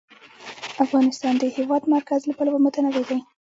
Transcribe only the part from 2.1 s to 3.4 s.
له پلوه متنوع دی.